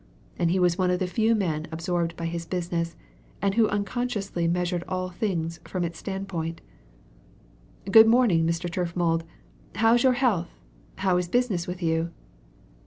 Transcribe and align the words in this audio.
He 0.39 0.57
was 0.57 0.79
one 0.79 0.89
of 0.89 0.97
the 0.97 1.05
few 1.05 1.35
men 1.35 1.67
absorbed 1.71 2.15
by 2.17 2.25
his 2.25 2.47
business, 2.47 2.95
and 3.39 3.53
who 3.53 3.67
unconsciously 3.69 4.47
measured 4.47 4.83
all 4.87 5.09
things 5.11 5.59
from 5.65 5.83
its 5.83 5.99
standpoint. 5.99 6.59
"Good 7.91 8.07
morning, 8.07 8.43
Mr. 8.47 8.67
Turfmould! 8.67 9.21
How's 9.75 10.01
your 10.01 10.13
health? 10.13 10.49
How 10.95 11.17
is 11.17 11.27
business 11.27 11.67
with 11.67 11.83
you?" 11.83 12.09